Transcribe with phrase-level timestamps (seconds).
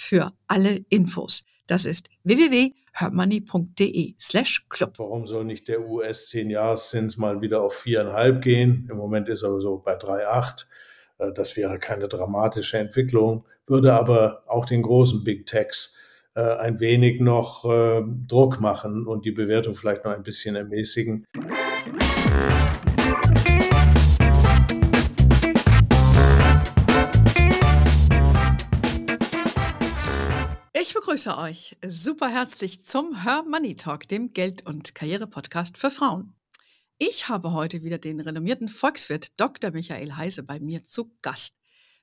[0.00, 1.44] für alle Infos.
[1.66, 4.98] Das ist www.hermoney.de slash club.
[4.98, 8.88] Warum soll nicht der US 10-Jahreszins mal wieder auf 4,5 gehen?
[8.90, 10.64] Im Moment ist er so bei 3,8.
[11.18, 15.98] Äh, das wäre keine dramatische Entwicklung, würde aber auch den großen Big Techs
[16.34, 21.26] äh, ein wenig noch äh, Druck machen und die Bewertung vielleicht noch ein bisschen ermäßigen.
[31.20, 36.32] Begrüße euch super herzlich zum Her Money Talk, dem Geld- und Karriere-Podcast für Frauen.
[36.96, 39.70] Ich habe heute wieder den renommierten Volkswirt Dr.
[39.70, 41.56] Michael Heise bei mir zu Gast.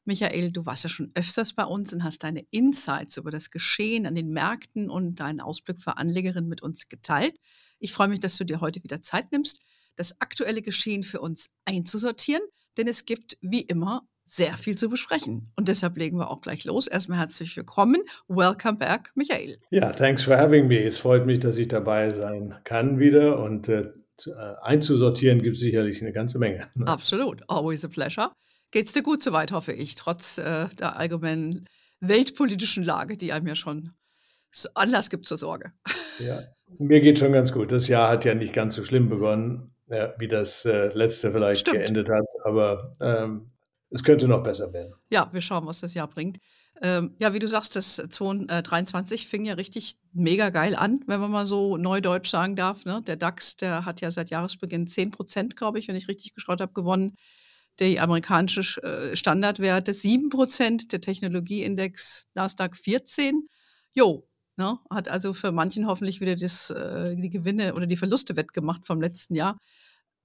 [0.06, 4.06] Michael, du warst ja schon öfters bei uns und hast deine Insights über das Geschehen
[4.06, 7.40] an den Märkten und deinen Ausblick für Anlegerinnen mit uns geteilt.
[7.80, 9.62] Ich freue mich, dass du dir heute wieder Zeit nimmst,
[9.96, 12.44] das aktuelle Geschehen für uns einzusortieren,
[12.78, 15.50] denn es gibt wie immer sehr viel zu besprechen.
[15.56, 16.86] Und deshalb legen wir auch gleich los.
[16.88, 17.95] Erstmal herzlich willkommen.
[18.28, 19.58] Welcome back, Michael.
[19.72, 20.84] Ja, thanks for having me.
[20.84, 23.39] Es freut mich, dass ich dabei sein kann wieder.
[23.39, 23.84] Und äh,
[24.25, 26.67] äh einzusortieren gibt es sicherlich eine ganze Menge.
[26.86, 27.42] Absolut.
[27.47, 28.31] Always a pleasure.
[28.72, 31.66] Geht's dir gut soweit, hoffe ich, trotz äh, der allgemeinen
[32.02, 33.94] weltpolitischen Lage, die einem ja schon
[34.73, 35.72] Anlass gibt zur Sorge.
[36.19, 36.39] Ja,
[36.80, 37.72] mir geht schon ganz gut.
[37.72, 41.59] Das Jahr hat ja nicht ganz so schlimm begonnen, ja, wie das äh, letzte vielleicht
[41.59, 41.78] Stimmt.
[41.78, 42.25] geendet hat.
[42.44, 43.52] Aber ähm,
[43.90, 44.94] es könnte noch besser werden.
[45.10, 46.40] Ja, wir schauen, was das Jahr bringt.
[46.82, 51.20] Ähm, ja, wie du sagst, das 2023 äh, fing ja richtig mega geil an, wenn
[51.20, 52.86] man mal so neudeutsch sagen darf.
[52.86, 53.02] Ne?
[53.08, 56.62] Der DAX, der hat ja seit Jahresbeginn 10 Prozent, glaube ich, wenn ich richtig geschaut
[56.62, 57.16] habe, gewonnen.
[57.80, 63.47] Der amerikanische äh, Standardwerte 7 Prozent, der Technologieindex Nasdaq 14.
[63.94, 64.28] Jo,
[64.58, 64.78] ne?
[64.90, 69.02] hat also für manchen hoffentlich wieder das, äh, die Gewinne oder die Verluste wettgemacht vom
[69.02, 69.58] letzten Jahr.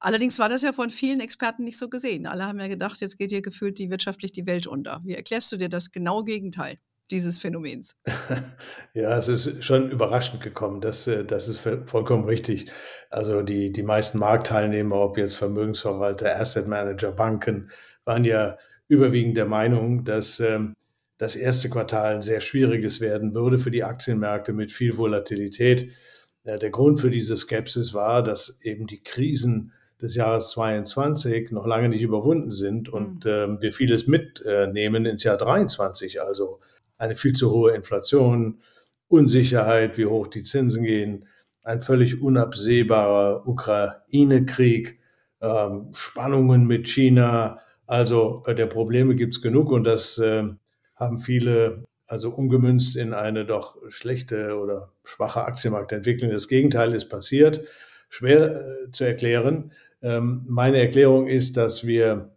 [0.03, 2.27] Allerdings war das ja von vielen Experten nicht so gesehen.
[2.27, 5.01] Alle haben ja gedacht, jetzt geht hier gefühlt die wirtschaftlich die Welt unter.
[5.05, 6.75] Wie erklärst du dir das genaue Gegenteil
[7.13, 7.95] dieses Phänomens?
[8.95, 10.81] ja, es ist schon überraschend gekommen.
[10.81, 12.67] Das, äh, das ist vollkommen richtig.
[13.11, 17.71] Also die, die meisten Marktteilnehmer, ob jetzt Vermögensverwalter, Asset Manager, Banken,
[18.05, 18.59] waren ja
[18.89, 20.75] überwiegend der Meinung, dass ähm,
[21.17, 25.93] das erste Quartal ein sehr schwieriges werden würde für die Aktienmärkte mit viel Volatilität.
[26.45, 31.89] Der Grund für diese Skepsis war, dass eben die Krisen des Jahres 22 noch lange
[31.89, 33.31] nicht überwunden sind und mhm.
[33.31, 36.21] ähm, wir vieles mitnehmen ins Jahr 23.
[36.21, 36.61] Also
[36.99, 38.61] eine viel zu hohe Inflation,
[39.09, 41.27] Unsicherheit, wie hoch die Zinsen gehen,
[41.65, 44.99] ein völlig unabsehbarer Ukraine-Krieg,
[45.41, 47.61] ähm, Spannungen mit China.
[47.87, 50.45] Also äh, der Probleme gibt es genug und das äh,
[50.97, 56.31] haben viele also umgemünzt in eine doch schlechte oder schwache Aktienmarktentwicklung.
[56.31, 57.61] Das Gegenteil ist passiert.
[58.13, 59.73] Schwer äh, zu erklären.
[60.03, 62.37] Ähm, meine Erklärung ist, dass wir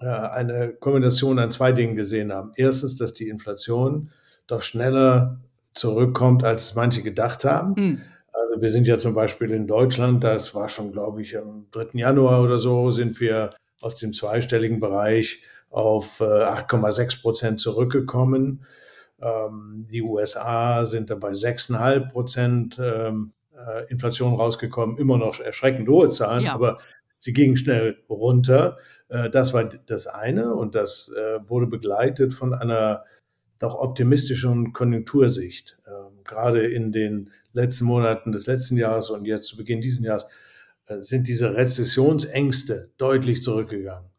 [0.00, 2.52] äh, eine Kombination an zwei Dingen gesehen haben.
[2.56, 4.08] Erstens, dass die Inflation
[4.46, 5.42] doch schneller
[5.74, 7.74] zurückkommt, als manche gedacht haben.
[7.76, 8.00] Mhm.
[8.32, 11.98] Also wir sind ja zum Beispiel in Deutschland, das war schon, glaube ich, am 3.
[11.98, 13.50] Januar oder so, sind wir
[13.82, 18.64] aus dem zweistelligen Bereich auf 8,6 äh, Prozent zurückgekommen.
[19.20, 22.80] Ähm, die USA sind dabei 6,5 Prozent.
[23.66, 26.54] Äh, Inflation rausgekommen, immer noch erschreckend hohe Zahlen, ja.
[26.54, 26.78] aber
[27.16, 28.78] sie gingen schnell runter.
[29.08, 33.04] Äh, das war das eine und das äh, wurde begleitet von einer
[33.60, 35.78] doch optimistischen Konjunktursicht.
[35.86, 40.30] Ähm, gerade in den letzten Monaten des letzten Jahres und jetzt zu Beginn dieses Jahres
[40.86, 44.13] äh, sind diese Rezessionsängste deutlich zurückgegangen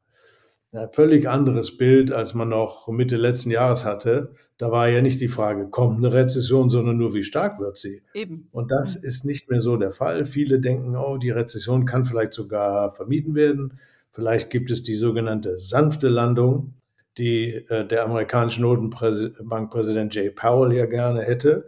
[0.77, 4.33] ein völlig anderes Bild, als man noch Mitte letzten Jahres hatte.
[4.57, 8.01] Da war ja nicht die Frage, kommt eine Rezession, sondern nur, wie stark wird sie?
[8.13, 8.47] Eben.
[8.51, 9.07] Und das mhm.
[9.07, 10.25] ist nicht mehr so der Fall.
[10.25, 13.79] Viele denken, oh, die Rezession kann vielleicht sogar vermieden werden.
[14.11, 16.73] Vielleicht gibt es die sogenannte sanfte Landung,
[17.17, 21.67] die äh, der amerikanische Notenbankpräsident Jay Powell ja gerne hätte.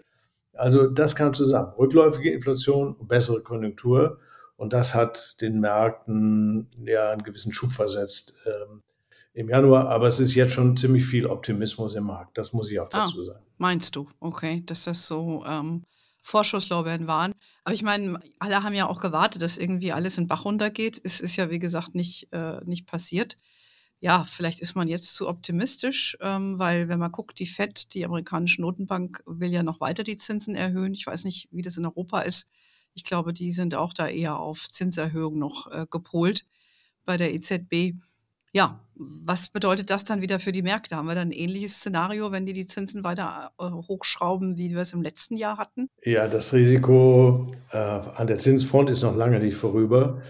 [0.54, 1.74] Also das kam zusammen.
[1.78, 4.20] Rückläufige Inflation bessere Konjunktur.
[4.56, 8.44] Und das hat den Märkten ja einen gewissen Schub versetzt.
[8.48, 8.82] Ähm,
[9.38, 12.40] im Januar, aber es ist jetzt schon ziemlich viel Optimismus im Markt.
[12.40, 13.46] Das muss ich auch ah, dazu ah, sagen.
[13.60, 15.84] Meinst du, okay, dass das so ähm,
[16.24, 17.34] Vorschusslorbeeren waren?
[17.64, 21.00] Aber ich meine, alle haben ja auch gewartet, dass irgendwie alles in Bach runtergeht.
[21.04, 23.38] Es ist ja, wie gesagt, nicht, äh, nicht passiert.
[24.00, 28.06] ja, vielleicht ist man jetzt zu optimistisch, ähm, weil wenn man guckt, die FED, die
[28.06, 30.96] amerikanische Notenbank, will ja noch weiter die Zinsen erhöhen.
[30.96, 32.50] Ich weiß nicht, wie das in Europa ist.
[32.96, 36.48] Ich glaube, die sind auch da eher auf Zinserhöhung noch äh, gepolt
[37.06, 37.94] bei der EZB.
[38.52, 40.96] Ja, was bedeutet das dann wieder für die Märkte?
[40.96, 44.80] Haben wir dann ein ähnliches Szenario, wenn die die Zinsen weiter äh, hochschrauben, wie wir
[44.80, 45.90] es im letzten Jahr hatten?
[46.04, 50.22] Ja, das Risiko äh, an der Zinsfront ist noch lange nicht vorüber.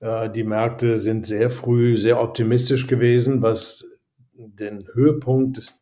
[0.00, 3.84] Äh, die Märkte sind sehr früh sehr optimistisch gewesen, was
[4.34, 5.74] den Höhepunkt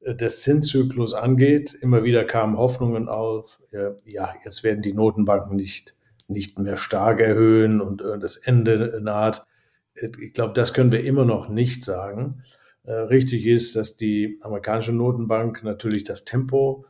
[0.00, 1.74] äh, des Zinszyklus angeht.
[1.80, 3.60] Immer wieder kamen Hoffnungen auf,
[4.04, 5.96] ja, jetzt werden die Notenbanken nicht,
[6.28, 9.46] nicht mehr stark erhöhen und das Ende naht.
[10.20, 12.42] Ich glaube, das können wir immer noch nicht sagen.
[12.84, 16.84] Richtig ist, dass die amerikanische Notenbank natürlich das Tempo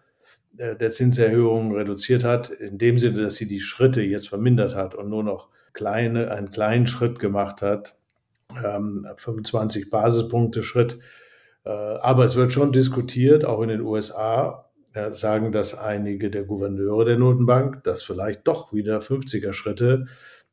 [0.52, 5.08] der Zinserhöhung reduziert hat, in dem Sinne, dass sie die Schritte jetzt vermindert hat und
[5.08, 7.98] nur noch kleine, einen kleinen Schritt gemacht hat,
[8.64, 10.98] ähm, 25 Basispunkte Schritt.
[11.64, 16.44] Äh, aber es wird schon diskutiert, auch in den USA äh, sagen das einige der
[16.44, 20.06] Gouverneure der Notenbank, dass vielleicht doch wieder 50er Schritte,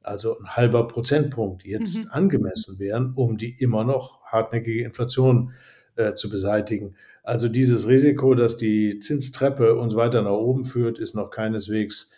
[0.04, 2.12] also ein halber Prozentpunkt jetzt mhm.
[2.12, 5.54] angemessen wären, um die immer noch hartnäckige Inflation
[5.96, 6.96] äh, zu beseitigen.
[7.24, 12.14] Also dieses Risiko, dass die Zinstreppe uns weiter nach oben führt, ist noch keineswegs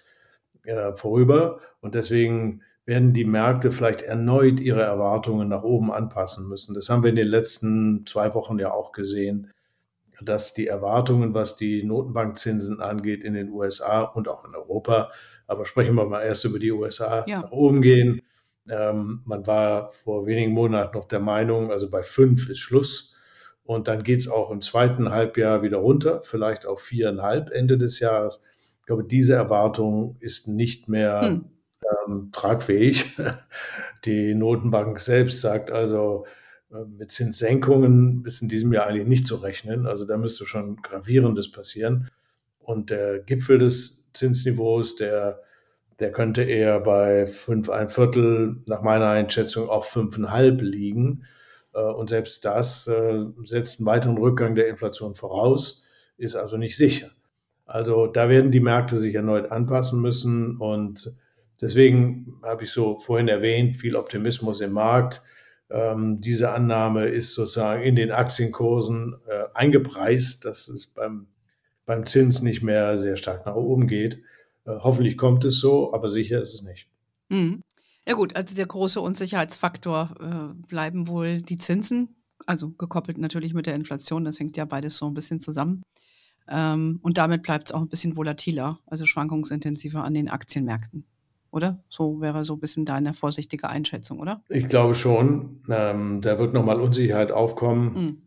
[0.63, 1.59] äh, vorüber.
[1.81, 6.75] Und deswegen werden die Märkte vielleicht erneut ihre Erwartungen nach oben anpassen müssen.
[6.75, 9.51] Das haben wir in den letzten zwei Wochen ja auch gesehen,
[10.21, 15.11] dass die Erwartungen, was die Notenbankzinsen angeht in den USA und auch in Europa,
[15.47, 17.41] aber sprechen wir mal erst über die USA, ja.
[17.41, 18.21] nach oben gehen.
[18.69, 23.15] Ähm, man war vor wenigen Monaten noch der Meinung, also bei fünf ist Schluss.
[23.63, 27.99] Und dann geht es auch im zweiten Halbjahr wieder runter, vielleicht auf viereinhalb Ende des
[27.99, 28.43] Jahres.
[28.79, 31.45] Ich glaube, diese Erwartung ist nicht mehr hm
[32.07, 33.15] ähm, tragfähig.
[34.05, 36.25] Die Notenbank selbst sagt also,
[36.97, 39.85] mit Zinssenkungen ist in diesem Jahr eigentlich nicht zu rechnen.
[39.85, 42.09] Also da müsste schon gravierendes passieren.
[42.59, 45.41] Und der Gipfel des Zinsniveaus, der,
[45.99, 51.25] der könnte eher bei fünf, ein Viertel nach meiner Einschätzung auf fünfeinhalb liegen.
[51.73, 55.87] Äh, und selbst das äh, setzt einen weiteren Rückgang der Inflation voraus,
[56.17, 57.11] ist also nicht sicher.
[57.65, 61.19] Also da werden die Märkte sich erneut anpassen müssen und
[61.61, 65.21] Deswegen habe ich so vorhin erwähnt, viel Optimismus im Markt.
[65.75, 71.27] Ähm, diese Annahme ist sozusagen in den Aktienkursen äh, eingepreist, dass es beim,
[71.85, 74.21] beim Zins nicht mehr sehr stark nach oben geht.
[74.63, 76.87] Äh, hoffentlich kommt es so, aber sicher ist es nicht.
[77.27, 77.61] Mhm.
[78.07, 83.65] Ja gut, also der große Unsicherheitsfaktor äh, bleiben wohl die Zinsen, also gekoppelt natürlich mit
[83.65, 85.83] der Inflation, das hängt ja beides so ein bisschen zusammen.
[86.47, 91.05] Ähm, und damit bleibt es auch ein bisschen volatiler, also schwankungsintensiver an den Aktienmärkten
[91.55, 91.83] oder?
[91.89, 94.43] So wäre so ein bisschen deine vorsichtige Einschätzung, oder?
[94.49, 95.61] Ich glaube schon.
[95.69, 98.21] Ähm, da wird nochmal Unsicherheit aufkommen, mhm.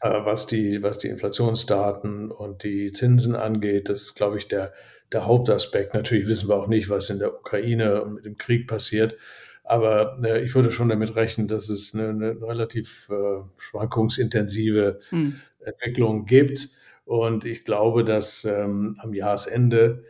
[0.00, 3.88] äh, was, die, was die Inflationsdaten und die Zinsen angeht.
[3.88, 4.72] Das ist, glaube ich, der,
[5.12, 5.94] der Hauptaspekt.
[5.94, 9.16] Natürlich wissen wir auch nicht, was in der Ukraine und mit dem Krieg passiert.
[9.64, 15.40] Aber äh, ich würde schon damit rechnen, dass es eine, eine relativ äh, schwankungsintensive mhm.
[15.60, 16.68] Entwicklung gibt.
[17.04, 20.04] Und ich glaube, dass ähm, am Jahresende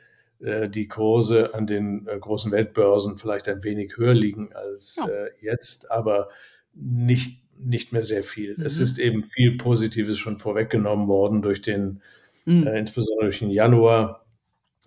[0.69, 5.07] die Kurse an den äh, großen Weltbörsen vielleicht ein wenig höher liegen als ja.
[5.07, 6.29] Äh, jetzt, aber
[6.75, 8.57] nicht, nicht mehr sehr viel.
[8.57, 8.65] Mhm.
[8.65, 12.03] Es ist eben viel Positives schon vorweggenommen worden durch den,
[12.45, 12.67] mhm.
[12.67, 14.25] äh, insbesondere durch den Januar.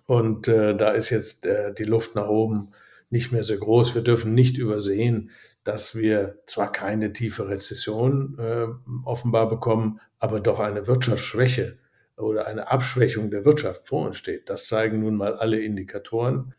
[0.06, 2.72] Und äh, da ist jetzt äh, die Luft nach oben
[3.08, 3.94] nicht mehr so groß.
[3.94, 5.30] Wir dürfen nicht übersehen,
[5.64, 8.66] dass wir zwar keine tiefe Rezession äh,
[9.04, 11.78] offenbar bekommen, aber doch eine Wirtschaftsschwäche
[12.16, 14.48] oder eine Abschwächung der Wirtschaft vor uns steht.
[14.48, 16.54] Das zeigen nun mal alle Indikatoren.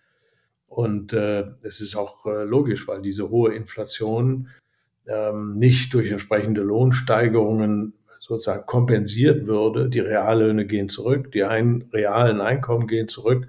[0.68, 4.50] Und äh, es ist auch äh, logisch, weil diese hohe Inflation
[5.08, 9.90] ähm, nicht durch entsprechende Lohnsteigerungen sozusagen kompensiert würde.
[9.90, 13.48] Die Reallöhne gehen zurück, die ein, realen Einkommen gehen zurück.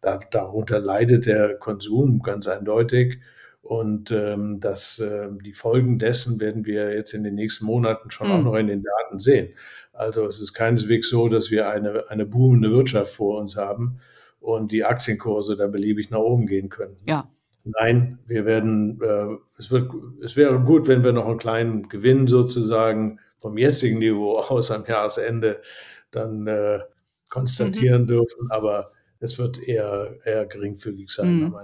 [0.00, 3.20] Da, darunter leidet der Konsum ganz eindeutig.
[3.62, 8.28] Und ähm, das, äh, die Folgen dessen werden wir jetzt in den nächsten Monaten schon
[8.28, 8.32] mhm.
[8.32, 9.54] auch noch in den Daten sehen.
[9.98, 13.98] Also es ist keineswegs so, dass wir eine, eine boomende Wirtschaft vor uns haben
[14.38, 16.96] und die Aktienkurse da beliebig nach oben gehen können.
[17.08, 17.28] Ja.
[17.64, 19.90] Nein, wir werden, äh, es, wird,
[20.22, 24.86] es wäre gut, wenn wir noch einen kleinen Gewinn sozusagen vom jetzigen Niveau aus am
[24.86, 25.60] Jahresende
[26.12, 26.78] dann äh,
[27.28, 28.06] konstatieren mhm.
[28.06, 31.54] dürfen, aber es wird eher, eher geringfügig sein, mhm.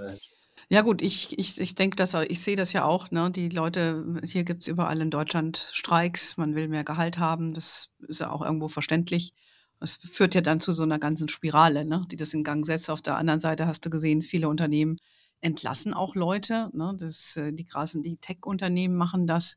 [0.68, 3.10] Ja gut, ich, ich, ich denke, dass ich sehe das ja auch.
[3.10, 3.30] Ne?
[3.30, 7.90] Die Leute, hier gibt es überall in Deutschland Streiks, man will mehr Gehalt haben, das
[8.08, 9.32] ist ja auch irgendwo verständlich.
[9.80, 12.06] Das führt ja dann zu so einer ganzen Spirale, ne?
[12.10, 12.90] die das in Gang setzt.
[12.90, 14.98] Auf der anderen Seite hast du gesehen, viele Unternehmen
[15.40, 16.70] entlassen auch Leute.
[16.72, 16.96] Ne?
[16.98, 19.56] Das, äh, die krassen, die Tech-Unternehmen machen das.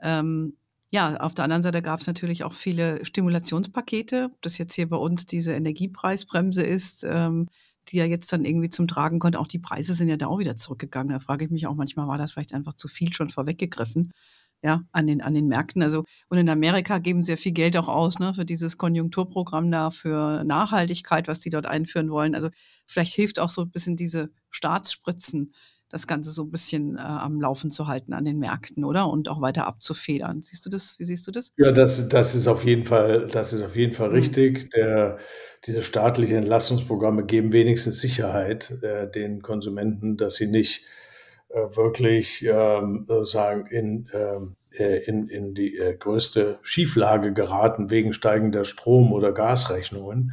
[0.00, 0.56] Ähm,
[0.94, 4.88] Ja, auf der anderen Seite gab es natürlich auch viele Stimulationspakete, ob das jetzt hier
[4.88, 7.48] bei uns diese Energiepreisbremse ist, ähm,
[7.92, 9.36] die ja jetzt dann irgendwie zum Tragen kommt.
[9.36, 11.12] Auch die Preise sind ja da auch wieder zurückgegangen.
[11.12, 14.12] Da frage ich mich auch manchmal, war das vielleicht einfach zu viel schon vorweggegriffen?
[14.64, 15.82] Ja, an den, an den Märkten.
[15.82, 19.70] Also, und in Amerika geben sie ja viel Geld auch aus, ne, für dieses Konjunkturprogramm
[19.72, 22.36] da, für Nachhaltigkeit, was die dort einführen wollen.
[22.36, 22.48] Also,
[22.86, 25.52] vielleicht hilft auch so ein bisschen diese Staatsspritzen,
[25.92, 29.10] das Ganze so ein bisschen äh, am Laufen zu halten an den Märkten, oder?
[29.10, 30.40] Und auch weiter abzufedern.
[30.40, 30.98] Siehst du das?
[30.98, 31.50] Wie siehst du das?
[31.58, 34.14] Ja, das, das ist auf jeden Fall, das ist auf jeden Fall mhm.
[34.14, 34.70] richtig.
[34.70, 35.18] Der,
[35.66, 40.84] diese staatlichen Entlastungsprogramme geben wenigstens Sicherheit äh, den Konsumenten, dass sie nicht
[41.50, 48.14] äh, wirklich ähm, sozusagen in, ähm, äh, in, in die äh, größte Schieflage geraten wegen
[48.14, 50.32] steigender Strom- oder Gasrechnungen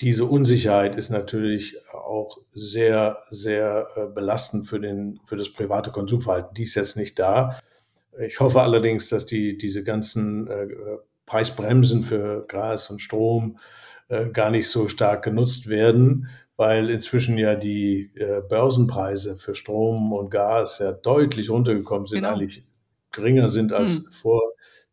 [0.00, 6.54] diese Unsicherheit ist natürlich auch sehr, sehr äh, belastend für, den, für das private Konsumverhalten.
[6.54, 7.58] Die ist jetzt nicht da.
[8.18, 10.66] Ich hoffe allerdings, dass die, diese ganzen äh,
[11.24, 13.58] Preisbremsen für Gas und Strom
[14.08, 20.12] äh, gar nicht so stark genutzt werden, weil inzwischen ja die äh, Börsenpreise für Strom
[20.12, 22.34] und Gas ja deutlich runtergekommen sind, genau.
[22.34, 22.64] eigentlich
[23.12, 24.12] geringer sind als hm.
[24.12, 24.42] vor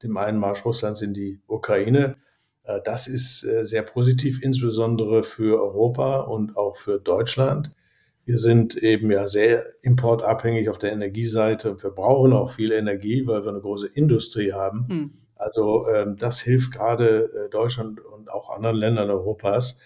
[0.02, 2.16] dem Einmarsch Russlands in die Ukraine.
[2.64, 7.72] Äh, das ist äh, sehr positiv, insbesondere für Europa und auch für Deutschland.
[8.26, 11.82] Wir sind eben ja sehr importabhängig auf der Energieseite.
[11.84, 14.88] Wir brauchen auch viel Energie, weil wir eine große Industrie haben.
[14.88, 15.12] Hm.
[15.36, 19.82] Also ähm, das hilft gerade äh, Deutschland und auch anderen Ländern Europas.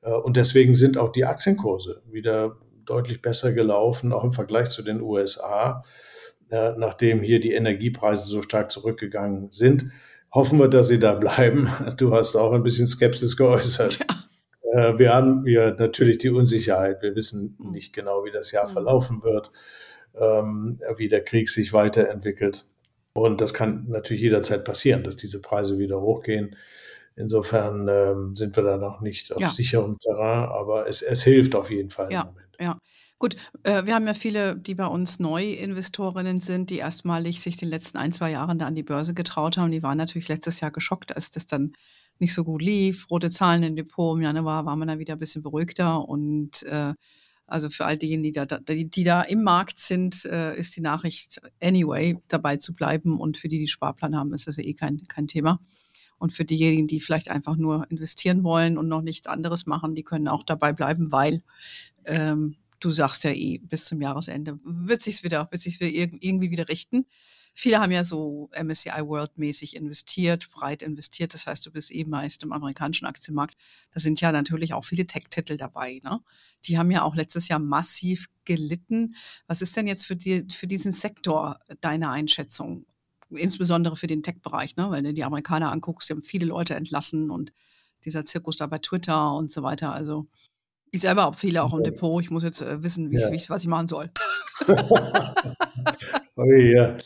[0.00, 2.56] Und deswegen sind auch die Aktienkurse wieder
[2.86, 5.82] deutlich besser gelaufen, auch im Vergleich zu den USA,
[6.48, 9.90] nachdem hier die Energiepreise so stark zurückgegangen sind
[10.32, 11.70] hoffen wir, dass sie da bleiben.
[11.96, 13.98] Du hast auch ein bisschen Skepsis geäußert.
[13.98, 14.90] Ja.
[14.90, 17.02] Äh, wir haben ja natürlich die Unsicherheit.
[17.02, 17.70] Wir wissen hm.
[17.72, 18.72] nicht genau, wie das Jahr hm.
[18.72, 19.50] verlaufen wird,
[20.14, 22.66] ähm, wie der Krieg sich weiterentwickelt.
[23.14, 26.54] Und das kann natürlich jederzeit passieren, dass diese Preise wieder hochgehen.
[27.16, 29.48] Insofern ähm, sind wir da noch nicht auf ja.
[29.48, 32.20] sicherem Terrain, aber es, es hilft auf jeden Fall ja.
[32.20, 32.48] im Moment.
[32.60, 32.78] Ja,
[33.20, 33.34] Gut,
[33.64, 37.98] äh, wir haben ja viele, die bei uns Neuinvestorinnen sind, die erstmalig sich den letzten
[37.98, 39.72] ein, zwei Jahren da an die Börse getraut haben.
[39.72, 41.72] Die waren natürlich letztes Jahr geschockt, als das dann
[42.20, 43.10] nicht so gut lief.
[43.10, 46.94] Rote Zahlen im Depot im Januar war man da wieder ein bisschen beruhigter und äh,
[47.48, 50.80] also für all diejenigen, die da, die, die da im Markt sind, äh, ist die
[50.82, 54.74] Nachricht anyway dabei zu bleiben und für die, die Sparplan haben, ist das ja eh
[54.74, 55.58] kein, kein Thema.
[56.18, 60.02] Und für diejenigen, die vielleicht einfach nur investieren wollen und noch nichts anderes machen, die
[60.02, 61.42] können auch dabei bleiben, weil
[62.04, 66.50] ähm, du sagst ja eh, bis zum Jahresende wird sich's wieder, wird sich's wieder irgendwie
[66.50, 67.06] wieder richten.
[67.54, 71.34] Viele haben ja so MSCI World mäßig investiert, breit investiert.
[71.34, 73.56] Das heißt, du bist eben meist im amerikanischen Aktienmarkt.
[73.90, 76.00] Da sind ja natürlich auch viele Tech-Titel dabei.
[76.04, 76.20] Ne?
[76.66, 79.16] Die haben ja auch letztes Jahr massiv gelitten.
[79.48, 82.86] Was ist denn jetzt für, die, für diesen Sektor deine Einschätzung?
[83.28, 84.92] Insbesondere für den Tech-Bereich, ne?
[84.92, 87.52] Wenn du die Amerikaner anguckst, die haben viele Leute entlassen und
[88.04, 89.92] dieser Zirkus da bei Twitter und so weiter.
[89.92, 90.28] Also
[90.90, 92.22] ich selber habe Fehler auch im Depot.
[92.22, 93.20] Ich muss jetzt äh, wissen, ja.
[93.48, 94.10] was ich machen soll.
[96.36, 96.96] ja.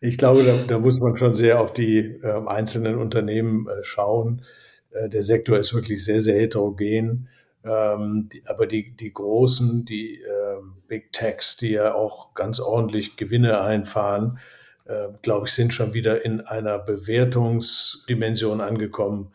[0.00, 4.42] Ich glaube, da, da, muss man schon sehr auf die äh, einzelnen Unternehmen äh, schauen.
[4.90, 7.28] Äh, der Sektor ist wirklich sehr, sehr heterogen.
[7.64, 13.16] Ähm, die, aber die, die großen, die ähm, Big Techs, die ja auch ganz ordentlich
[13.16, 14.38] Gewinne einfahren,
[14.84, 19.32] äh, glaube ich, sind schon wieder in einer Bewertungsdimension angekommen,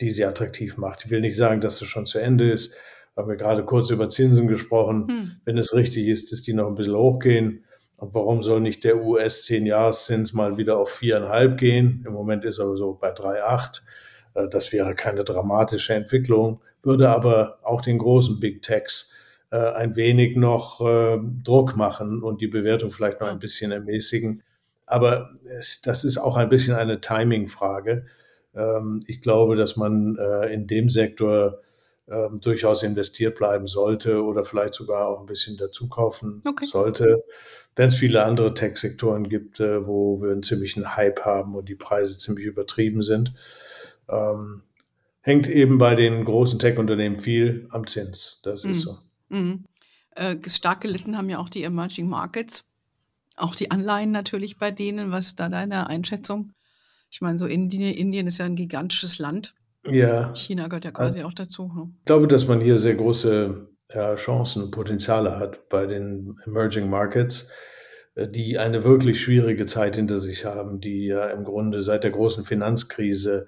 [0.00, 1.04] die sie attraktiv macht.
[1.04, 2.76] Ich will nicht sagen, dass es schon zu Ende ist,
[3.16, 5.06] haben wir gerade kurz über Zinsen gesprochen.
[5.08, 5.32] Hm.
[5.44, 7.64] Wenn es richtig ist, dass die noch ein bisschen hochgehen.
[7.98, 12.04] Und warum soll nicht der US 10-Jahreszins mal wieder auf 4,5 gehen?
[12.06, 13.82] Im Moment ist er so bei 3,8.
[14.34, 19.14] Äh, das wäre keine dramatische Entwicklung, würde aber auch den großen Big Techs
[19.50, 24.42] äh, ein wenig noch äh, Druck machen und die Bewertung vielleicht noch ein bisschen ermäßigen.
[24.86, 25.30] Aber
[25.84, 28.04] das ist auch ein bisschen eine Timing-Frage.
[28.54, 30.16] Ähm, ich glaube, dass man
[30.50, 31.60] in dem Sektor
[32.08, 36.66] ähm, durchaus investiert bleiben sollte oder vielleicht sogar auch ein bisschen dazu kaufen okay.
[36.66, 37.24] sollte.
[37.76, 41.74] Wenn es viele andere Tech-Sektoren gibt, äh, wo wir einen ziemlichen Hype haben und die
[41.74, 43.34] Preise ziemlich übertrieben sind,
[44.08, 44.62] ähm,
[45.20, 48.40] hängt eben bei den großen Tech-Unternehmen viel am Zins.
[48.42, 48.70] Das mhm.
[48.70, 48.98] ist so.
[49.28, 49.64] Mhm.
[50.16, 52.64] Äh, stark gelitten haben ja auch die Emerging Markets,
[53.36, 55.10] auch die Anleihen natürlich bei denen.
[55.10, 56.52] Was ist da deine Einschätzung?
[57.10, 59.54] Ich meine, so Indien, Indien ist ja ein gigantisches Land.
[59.86, 60.32] Ja.
[60.34, 61.72] China gehört ja quasi auch dazu.
[61.74, 61.94] Hm?
[61.98, 66.88] Ich glaube, dass man hier sehr große ja, Chancen und Potenziale hat bei den Emerging
[66.88, 67.50] Markets,
[68.14, 72.12] äh, die eine wirklich schwierige Zeit hinter sich haben, die ja im Grunde seit der
[72.12, 73.46] großen Finanzkrise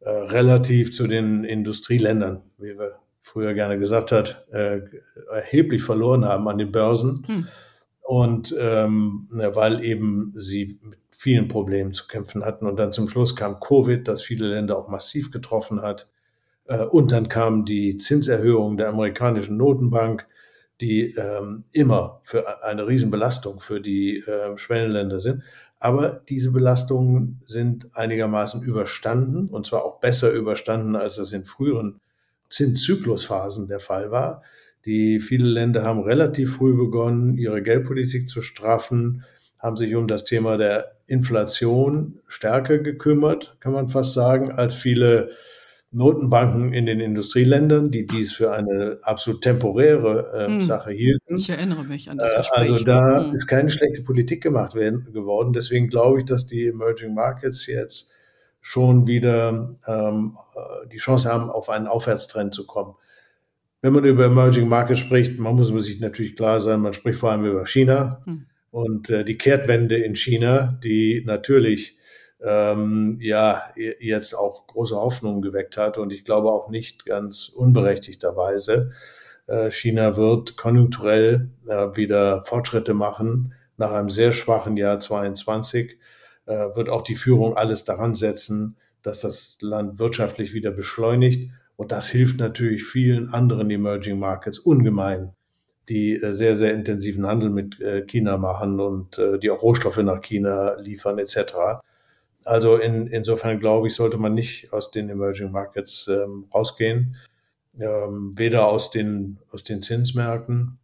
[0.00, 4.80] äh, relativ zu den Industrieländern, wie wir früher gerne gesagt hat, äh,
[5.30, 7.24] erheblich verloren haben an den Börsen.
[7.26, 7.46] Hm.
[8.00, 12.66] Und ähm, weil eben sie mit vielen Problemen zu kämpfen hatten.
[12.66, 16.10] Und dann zum Schluss kam Covid, das viele Länder auch massiv getroffen hat.
[16.66, 20.26] Äh, und dann kam die Zinserhöhung der amerikanischen Notenbank,
[20.80, 25.44] die ähm, immer für eine Riesenbelastung für die äh, Schwellenländer sind.
[25.78, 32.00] Aber diese Belastungen sind einigermaßen überstanden und zwar auch besser überstanden, als das in früheren
[32.50, 34.42] Zinszyklusphasen der Fall war.
[34.86, 39.22] Die viele Länder haben relativ früh begonnen, ihre Geldpolitik zu straffen,
[39.60, 45.30] haben sich um das Thema der Inflation stärker gekümmert, kann man fast sagen, als viele
[45.92, 50.62] Notenbanken in den Industrieländern, die dies für eine absolut temporäre äh, hm.
[50.62, 51.36] Sache hielten.
[51.36, 52.72] Ich erinnere mich an das äh, Gespräch.
[52.72, 53.34] Also da hm.
[53.34, 55.52] ist keine schlechte Politik gemacht werden, geworden.
[55.52, 58.16] Deswegen glaube ich, dass die Emerging Markets jetzt
[58.62, 62.94] schon wieder ähm, äh, die Chance haben, auf einen Aufwärtstrend zu kommen.
[63.82, 67.32] Wenn man über Emerging Markets spricht, man muss sich natürlich klar sein, man spricht vor
[67.32, 68.46] allem über China hm.
[68.72, 71.96] Und äh, die Kehrtwende in China, die natürlich
[72.40, 78.90] ähm, ja jetzt auch große Hoffnungen geweckt hat und ich glaube auch nicht ganz unberechtigterweise.
[79.46, 85.98] Äh, China wird konjunkturell äh, wieder Fortschritte machen nach einem sehr schwachen Jahr 22
[86.46, 91.92] äh, wird auch die Führung alles daran setzen, dass das Land wirtschaftlich wieder beschleunigt und
[91.92, 95.34] das hilft natürlich vielen anderen Emerging Markets ungemein,
[95.88, 99.98] die äh, sehr, sehr intensiven Handel mit äh, China machen und äh, die auch Rohstoffe
[99.98, 101.54] nach China liefern etc.
[102.44, 107.16] Also in, insofern glaube ich, sollte man nicht aus den Emerging Markets ähm, rausgehen,
[107.78, 110.78] ähm, weder aus den, aus den Zinsmärkten,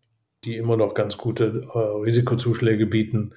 [0.45, 3.35] die immer noch ganz gute äh, Risikozuschläge bieten,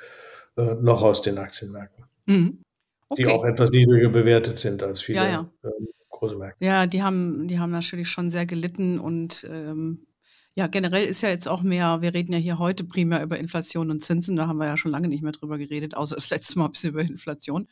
[0.57, 2.63] äh, noch aus den Aktienmärkten, mhm.
[3.09, 3.23] okay.
[3.23, 5.49] die auch etwas niedriger bewertet sind als viele ja, ja.
[5.63, 6.63] Ähm, große Märkte.
[6.63, 10.05] Ja, die haben, die haben natürlich schon sehr gelitten und ähm,
[10.53, 13.89] ja, generell ist ja jetzt auch mehr, wir reden ja hier heute primär über Inflation
[13.89, 16.59] und Zinsen, da haben wir ja schon lange nicht mehr drüber geredet, außer das letzte
[16.59, 17.67] Mal ein bisschen über Inflation.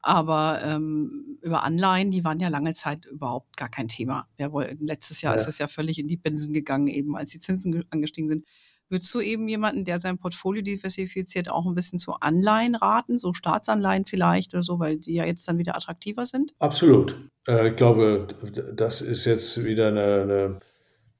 [0.00, 4.28] Aber ähm, über Anleihen, die waren ja lange Zeit überhaupt gar kein Thema.
[4.38, 5.40] Ja, letztes Jahr ja.
[5.40, 8.46] ist es ja völlig in die Binsen gegangen, eben als die Zinsen angestiegen sind.
[8.88, 13.32] Würdest du eben jemanden, der sein Portfolio diversifiziert, auch ein bisschen zu Anleihen raten, so
[13.32, 16.54] Staatsanleihen vielleicht oder so, weil die ja jetzt dann wieder attraktiver sind?
[16.60, 17.16] Absolut.
[17.48, 18.28] Äh, ich glaube,
[18.74, 20.60] das ist jetzt wieder eine, eine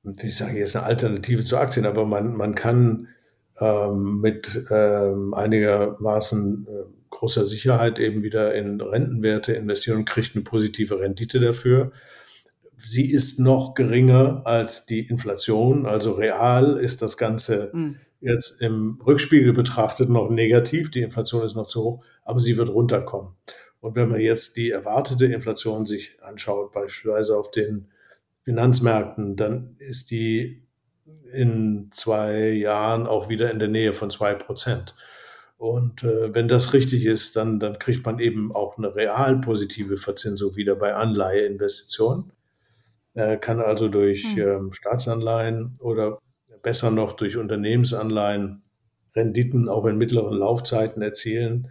[0.06, 3.08] wie ich sage, jetzt eine Alternative zu Aktien, aber man, man kann
[3.60, 10.44] ähm, mit ähm, einigermaßen äh, großer Sicherheit eben wieder in Rentenwerte investieren und kriegt eine
[10.44, 11.92] positive Rendite dafür
[12.76, 15.86] sie ist noch geringer als die Inflation.
[15.86, 17.96] Also real ist das Ganze mhm.
[18.20, 20.90] jetzt im Rückspiegel betrachtet noch negativ.
[20.90, 23.34] Die Inflation ist noch zu hoch, aber sie wird runterkommen.
[23.80, 27.88] Und wenn man jetzt die erwartete Inflation sich anschaut, beispielsweise auf den
[28.46, 30.62] Finanzmärkten, dann ist die
[31.32, 34.94] in zwei Jahren auch wieder in der Nähe von zwei Prozent.
[35.58, 39.96] Und äh, wenn das richtig ist, dann, dann kriegt man eben auch eine real positive
[39.96, 42.32] Verzinsung wieder bei Anleiheinvestitionen
[43.40, 44.38] kann also durch hm.
[44.38, 46.18] ähm, Staatsanleihen oder
[46.62, 48.62] besser noch durch Unternehmensanleihen
[49.14, 51.70] Renditen auch in mittleren Laufzeiten erzielen,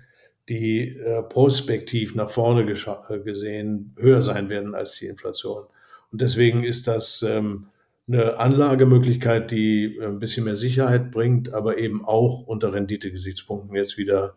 [0.49, 5.65] die äh, prospektiv nach vorne äh, gesehen höher sein werden als die Inflation.
[6.11, 7.67] Und deswegen ist das ähm,
[8.07, 13.97] eine Anlagemöglichkeit, die äh, ein bisschen mehr Sicherheit bringt, aber eben auch unter Renditegesichtspunkten jetzt
[13.97, 14.35] wieder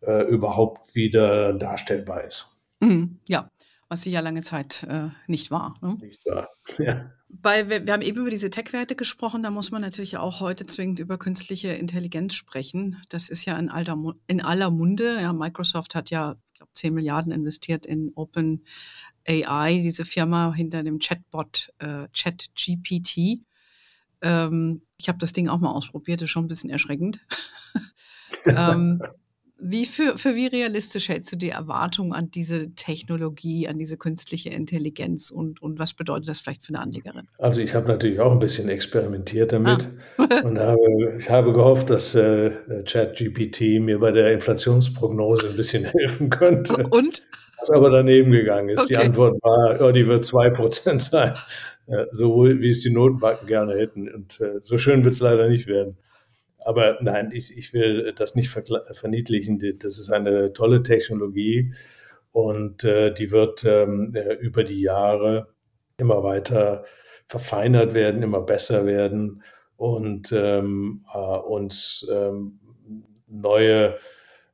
[0.00, 2.56] äh, überhaupt wieder darstellbar ist.
[2.80, 3.50] Mhm, ja,
[3.88, 5.76] was sie ja lange Zeit äh, nicht war.
[5.80, 5.98] Ne?
[6.00, 7.10] Nicht wahr, ja.
[7.42, 10.66] Weil wir, wir, haben eben über diese Tech-Werte gesprochen, da muss man natürlich auch heute
[10.66, 13.02] zwingend über künstliche Intelligenz sprechen.
[13.08, 13.96] Das ist ja in, alter,
[14.28, 15.16] in aller Munde.
[15.20, 18.64] Ja, Microsoft hat ja, ich glaube, 10 Milliarden investiert in Open
[19.26, 23.40] AI, diese Firma hinter dem Chatbot äh, ChatGPT.
[24.22, 27.20] Ähm, ich habe das Ding auch mal ausprobiert, ist schon ein bisschen erschreckend.
[28.46, 29.02] ähm,
[29.58, 34.50] wie für, für wie realistisch hältst du die Erwartung an diese Technologie, an diese künstliche
[34.50, 37.28] Intelligenz und, und was bedeutet das vielleicht für eine Anlegerin?
[37.38, 39.88] Also ich habe natürlich auch ein bisschen experimentiert damit
[40.18, 40.24] ah.
[40.44, 42.50] und habe, ich habe gehofft, dass äh,
[42.84, 46.86] ChatGPT mir bei der Inflationsprognose ein bisschen helfen könnte.
[46.90, 47.22] Und?
[47.58, 48.80] Was aber daneben gegangen ist.
[48.80, 48.88] Okay.
[48.88, 51.34] Die Antwort war, oh, die wird 2% sein.
[51.86, 54.08] Ja, so wie es die Notenbanken gerne hätten.
[54.10, 55.96] Und äh, so schön wird es leider nicht werden.
[56.64, 59.58] Aber nein, ich, ich will das nicht verniedlichen.
[59.78, 61.74] Das ist eine tolle Technologie
[62.32, 65.48] und äh, die wird ähm, äh, über die Jahre
[65.98, 66.84] immer weiter
[67.26, 69.42] verfeinert werden, immer besser werden
[69.76, 72.58] und ähm, äh, uns ähm,
[73.28, 73.98] neue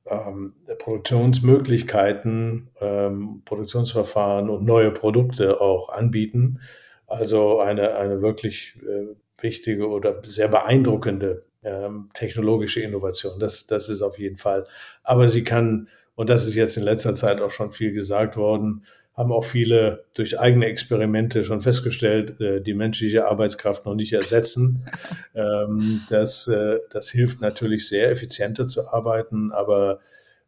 [0.07, 6.61] ähm, Produktionsmöglichkeiten, ähm, Produktionsverfahren und neue Produkte auch anbieten.
[7.07, 13.39] Also eine, eine wirklich äh, wichtige oder sehr beeindruckende ähm, technologische Innovation.
[13.39, 14.67] Das, das ist auf jeden Fall.
[15.03, 18.83] Aber sie kann Und das ist jetzt in letzter Zeit auch schon viel gesagt worden
[19.21, 24.85] haben auch viele durch eigene Experimente schon festgestellt, äh, die menschliche Arbeitskraft noch nicht ersetzen.
[25.33, 30.01] Ähm, das, äh, das hilft natürlich sehr, effizienter zu arbeiten, aber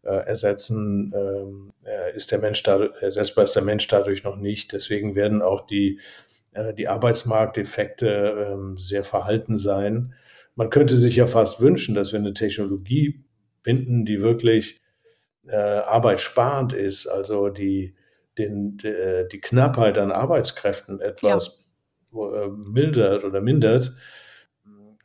[0.02, 1.72] äh, ersetzen ähm,
[2.16, 4.72] ist der Mensch dadurch, ersetzbar ist der Mensch dadurch noch nicht.
[4.72, 6.00] Deswegen werden auch die,
[6.77, 10.15] die Arbeitsmarkteffekte ähm, sehr verhalten sein.
[10.55, 13.25] Man könnte sich ja fast wünschen, dass wir eine Technologie
[13.62, 14.81] finden, die wirklich
[15.51, 17.97] arbeitssparend ist, also die
[18.38, 21.67] den, de, die Knappheit an Arbeitskräften etwas
[22.12, 22.43] ja.
[22.45, 23.93] Äh, mildert oder mindert.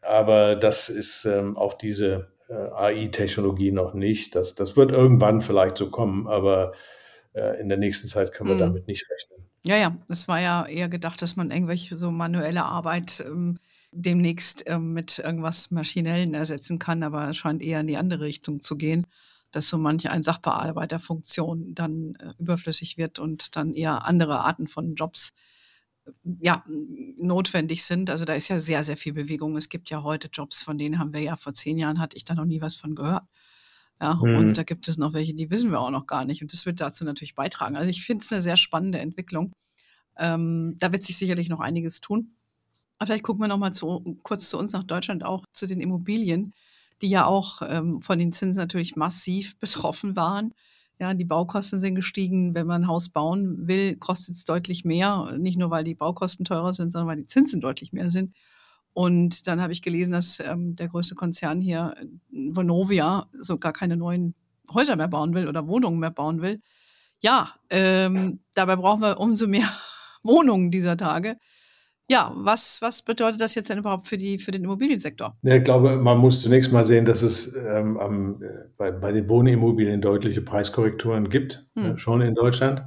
[0.02, 4.36] Aber das ist ähm, auch diese äh, AI-Technologie noch nicht.
[4.36, 6.74] Das, das wird irgendwann vielleicht so kommen, aber
[7.34, 8.60] äh, in der nächsten Zeit können wir mhm.
[8.60, 9.37] damit nicht rechnen.
[9.64, 13.58] Ja, ja, es war ja eher gedacht, dass man irgendwelche so manuelle Arbeit ähm,
[13.92, 18.62] demnächst ähm, mit irgendwas Maschinellen ersetzen kann, aber es scheint eher in die andere Richtung
[18.62, 19.08] zu gehen
[19.52, 24.96] dass so manche ein Sachbearbeiterfunktion dann äh, überflüssig wird und dann eher andere Arten von
[24.96, 25.32] Jobs
[26.06, 26.64] äh, ja,
[27.18, 28.10] notwendig sind.
[28.10, 29.58] Also da ist ja sehr, sehr viel Bewegung.
[29.58, 32.26] Es gibt ja heute Jobs, von denen haben wir ja vor zehn Jahren hatte ich
[32.26, 33.24] da noch nie was von gehört.
[34.00, 34.38] Ja, mhm.
[34.38, 36.42] und da gibt es noch welche, die wissen wir auch noch gar nicht.
[36.42, 37.76] Und das wird dazu natürlich beitragen.
[37.76, 39.54] Also ich finde es eine sehr spannende Entwicklung.
[40.18, 42.36] Ähm, da wird sich sicherlich noch einiges tun.
[43.00, 45.82] Aber vielleicht gucken wir noch mal zu, kurz zu uns nach Deutschland auch, zu den
[45.82, 46.54] Immobilien
[47.02, 50.54] die ja auch ähm, von den Zinsen natürlich massiv betroffen waren.
[51.00, 52.56] Ja, die Baukosten sind gestiegen.
[52.56, 55.36] Wenn man ein Haus bauen will, kostet es deutlich mehr.
[55.38, 58.36] Nicht nur, weil die Baukosten teurer sind, sondern weil die Zinsen deutlich mehr sind.
[58.98, 61.94] Und dann habe ich gelesen, dass ähm, der größte Konzern hier,
[62.32, 64.34] Vonovia, so gar keine neuen
[64.74, 66.58] Häuser mehr bauen will oder Wohnungen mehr bauen will.
[67.20, 69.70] Ja, ähm, dabei brauchen wir umso mehr
[70.24, 71.38] Wohnungen dieser Tage.
[72.10, 75.38] Ja, was, was bedeutet das jetzt denn überhaupt für, die, für den Immobiliensektor?
[75.44, 79.12] Ja, ich glaube, man muss zunächst mal sehen, dass es ähm, am, äh, bei, bei
[79.12, 81.86] den Wohnimmobilien deutliche Preiskorrekturen gibt, hm.
[81.86, 82.82] äh, schon in Deutschland.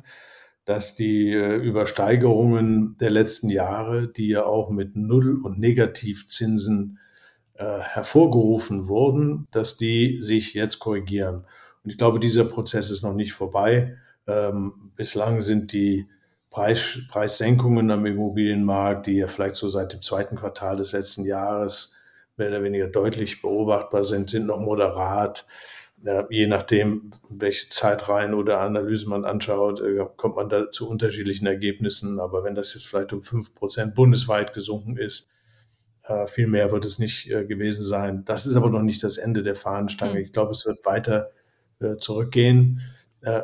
[0.71, 7.01] Dass die äh, Übersteigerungen der letzten Jahre, die ja auch mit Null- und Negativzinsen
[7.55, 11.45] äh, hervorgerufen wurden, dass die sich jetzt korrigieren.
[11.83, 13.97] Und ich glaube, dieser Prozess ist noch nicht vorbei.
[14.29, 16.07] Ähm, bislang sind die
[16.51, 21.97] Preis, Preissenkungen am Immobilienmarkt, die ja vielleicht so seit dem zweiten Quartal des letzten Jahres
[22.37, 25.47] mehr oder weniger deutlich beobachtbar sind, sind noch moderat.
[26.03, 31.47] Ja, je nachdem, welche Zeitreihen oder Analysen man anschaut, äh, kommt man da zu unterschiedlichen
[31.47, 32.19] Ergebnissen.
[32.21, 35.29] Aber wenn das jetzt vielleicht um fünf Prozent bundesweit gesunken ist,
[36.05, 38.25] äh, viel mehr wird es nicht äh, gewesen sein.
[38.25, 40.15] Das ist aber noch nicht das Ende der Fahnenstange.
[40.15, 40.23] Hm.
[40.23, 41.31] Ich glaube, es wird weiter
[41.99, 42.83] zurückgehen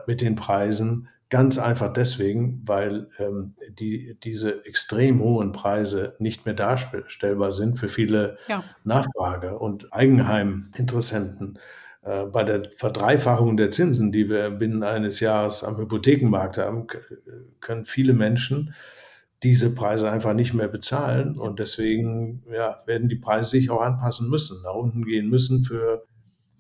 [0.07, 1.09] mit den Preisen.
[1.29, 7.89] Ganz einfach deswegen, weil ähm, die, diese extrem hohen Preise nicht mehr darstellbar sind für
[7.89, 8.63] viele ja.
[8.85, 11.59] Nachfrage- und Eigenheiminteressenten.
[12.07, 16.87] Äh, bei der Verdreifachung der Zinsen, die wir binnen eines Jahres am Hypothekenmarkt haben,
[17.61, 18.73] können viele Menschen
[19.43, 21.37] diese Preise einfach nicht mehr bezahlen.
[21.37, 26.05] Und deswegen ja, werden die Preise sich auch anpassen müssen, nach unten gehen müssen für,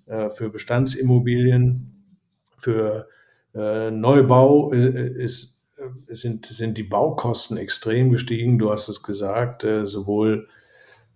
[0.06, 2.18] äh, für Bestandsimmobilien,
[2.59, 3.09] für
[3.54, 4.72] äh, Neubau.
[4.72, 8.59] Ist, sind, sind die Baukosten extrem gestiegen.
[8.59, 10.48] Du hast es gesagt, sowohl,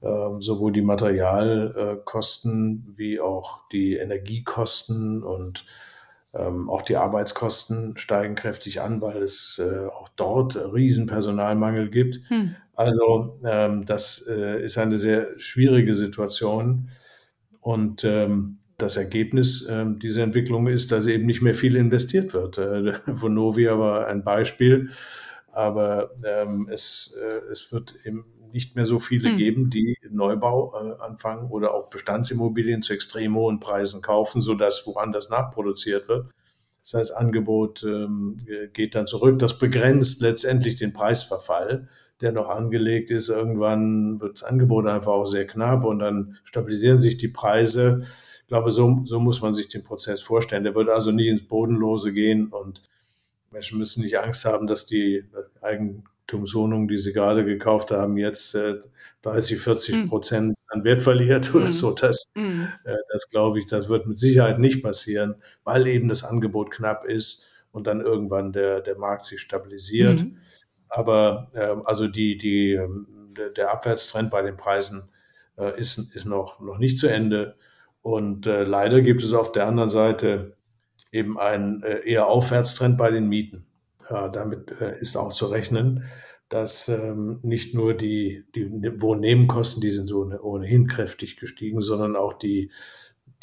[0.00, 5.66] sowohl die Materialkosten wie auch die Energiekosten und
[6.32, 12.20] ähm, auch die Arbeitskosten steigen kräftig an, weil es auch dort riesen Personalmangel gibt.
[12.28, 12.56] Hm.
[12.74, 16.88] Also ähm, das ist eine sehr schwierige Situation.
[17.60, 18.06] Und
[18.80, 22.58] das Ergebnis äh, dieser Entwicklung ist, dass eben nicht mehr viel investiert wird.
[22.58, 24.90] Äh, Vonovia war ein Beispiel,
[25.52, 29.38] aber ähm, es, äh, es wird eben nicht mehr so viele hm.
[29.38, 35.30] geben, die Neubau äh, anfangen oder auch Bestandsimmobilien zu extrem hohen Preisen kaufen, sodass woanders
[35.30, 36.30] nachproduziert wird.
[36.82, 38.38] Das heißt, Angebot ähm,
[38.72, 39.38] geht dann zurück.
[39.38, 41.88] Das begrenzt letztendlich den Preisverfall,
[42.20, 43.28] der noch angelegt ist.
[43.28, 48.06] Irgendwann wird das Angebot einfach auch sehr knapp und dann stabilisieren sich die Preise
[48.50, 50.64] glaube, so, so muss man sich den Prozess vorstellen.
[50.64, 52.82] Der wird also nie ins Bodenlose gehen und
[53.52, 55.24] Menschen müssen nicht Angst haben, dass die
[56.30, 58.76] Eigentumswohnung, die sie gerade gekauft haben, jetzt äh,
[59.22, 60.08] 30, 40 hm.
[60.08, 61.72] Prozent an Wert verliert oder mm.
[61.72, 61.92] so.
[61.92, 62.62] Das, mm.
[62.84, 67.04] äh, das glaube ich, das wird mit Sicherheit nicht passieren, weil eben das Angebot knapp
[67.04, 70.22] ist und dann irgendwann der, der Markt sich stabilisiert.
[70.22, 70.36] Mm.
[70.88, 75.10] Aber ähm, also die, die, ähm, der, der Abwärtstrend bei den Preisen
[75.58, 77.56] äh, ist, ist noch, noch nicht zu Ende.
[78.00, 80.56] Und äh, leider gibt es auf der anderen Seite
[81.12, 83.66] eben einen äh, eher Aufwärtstrend bei den Mieten.
[84.10, 86.04] Äh, damit äh, ist auch zu rechnen,
[86.48, 88.68] dass ähm, nicht nur die, die
[89.00, 92.70] Wohnnebenkosten, die sind so ohnehin kräftig gestiegen, sondern auch die,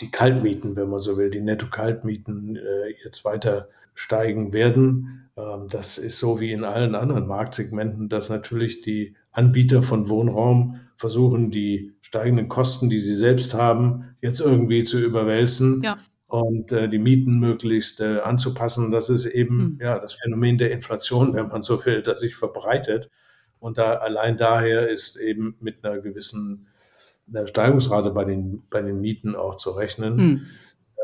[0.02, 5.30] die Kaltmieten, wenn man so will, die Netto-Kaltmieten äh, jetzt weiter steigen werden.
[5.38, 10.82] Ähm, das ist so wie in allen anderen Marktsegmenten, dass natürlich die Anbieter von Wohnraum
[10.98, 15.82] versuchen, die steigenden Kosten, die sie selbst haben, jetzt irgendwie zu überwälzen.
[15.84, 15.98] Ja.
[16.28, 18.92] Und äh, die Mieten möglichst äh, anzupassen.
[18.92, 19.80] Das ist eben hm.
[19.82, 23.10] ja das Phänomen der Inflation, wenn man so will, das sich verbreitet.
[23.60, 26.68] Und da allein daher ist eben mit einer gewissen
[27.30, 30.18] einer Steigungsrate bei den, bei den Mieten auch zu rechnen.
[30.18, 30.48] Hm.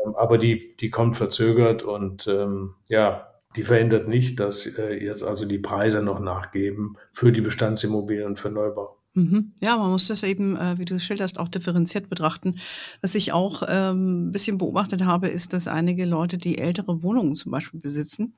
[0.04, 5.22] Ähm, aber die, die kommt verzögert und ähm, ja, die verhindert nicht, dass äh, jetzt
[5.22, 8.96] also die Preise noch nachgeben für die Bestandsimmobilien und für Neubau.
[9.16, 9.52] Mhm.
[9.60, 12.56] Ja, man muss das eben, äh, wie du es schilderst, auch differenziert betrachten.
[13.00, 17.36] Was ich auch ähm, ein bisschen beobachtet habe, ist, dass einige Leute, die ältere Wohnungen
[17.36, 18.34] zum Beispiel besitzen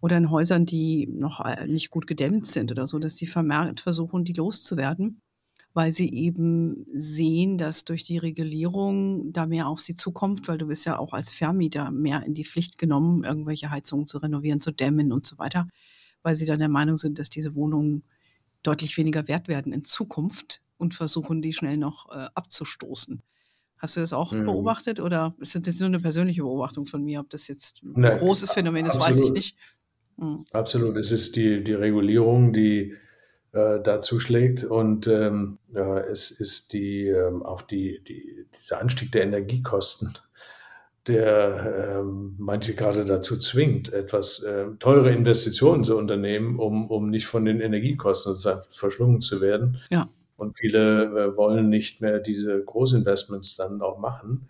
[0.00, 3.80] oder in Häusern, die noch äh, nicht gut gedämmt sind oder so, dass die vermehrt
[3.80, 5.20] versuchen, die loszuwerden
[5.74, 10.66] weil sie eben sehen, dass durch die Regulierung da mehr auf sie zukommt, weil du
[10.66, 14.72] bist ja auch als Vermieter mehr in die Pflicht genommen, irgendwelche Heizungen zu renovieren, zu
[14.72, 15.66] dämmen und so weiter,
[16.22, 18.02] weil sie dann der Meinung sind, dass diese Wohnungen
[18.62, 23.22] deutlich weniger wert werden in Zukunft und versuchen, die schnell noch äh, abzustoßen.
[23.78, 24.46] Hast du das auch mhm.
[24.46, 27.20] beobachtet oder ist das nur eine persönliche Beobachtung von mir?
[27.20, 29.10] Ob das jetzt ein Nein, großes Phänomen ist, absolut.
[29.10, 29.56] weiß ich nicht.
[30.16, 30.44] Mhm.
[30.52, 30.96] Absolut.
[30.96, 32.94] Es ist die, die Regulierung, die
[33.52, 34.64] äh, da zuschlägt.
[34.64, 40.14] Und ähm, äh, es ist die, ähm, auch die, die, dieser Anstieg der Energiekosten,
[41.08, 47.26] der ähm, manche gerade dazu zwingt, etwas äh, teure Investitionen zu unternehmen, um, um nicht
[47.26, 49.80] von den Energiekosten sozusagen verschlungen zu werden.
[49.90, 50.08] Ja.
[50.36, 54.48] Und viele äh, wollen nicht mehr diese Großinvestments dann auch machen.